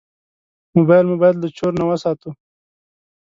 [0.77, 2.29] موبایل مو باید له چور نه وساتو.